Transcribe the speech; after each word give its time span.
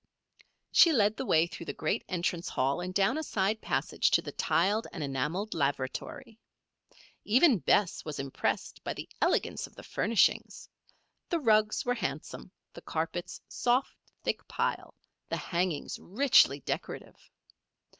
She 0.71 0.91
led 0.93 1.15
the 1.15 1.27
way 1.27 1.45
through 1.45 1.67
the 1.67 1.75
great 1.75 2.03
entrance 2.09 2.49
hall 2.49 2.81
and 2.81 2.91
down 2.91 3.19
a 3.19 3.23
side 3.23 3.61
passage 3.61 4.09
to 4.09 4.21
the 4.23 4.31
tiled 4.31 4.87
and 4.91 5.03
enameled 5.03 5.53
lavatory. 5.53 6.39
Even 7.23 7.59
Bess 7.59 8.03
was 8.03 8.17
impressed 8.17 8.83
by 8.83 8.95
the 8.95 9.07
elegance 9.21 9.67
of 9.67 9.75
the 9.75 9.83
furnishings. 9.83 10.67
The 11.29 11.39
rugs 11.39 11.85
were 11.85 11.93
handsome, 11.93 12.49
the 12.73 12.81
carpets 12.81 13.39
soft, 13.47 13.95
thick 14.23 14.47
pile, 14.47 14.95
the 15.29 15.37
hangings 15.37 15.99
richly 15.99 16.61
decorative. 16.61 17.29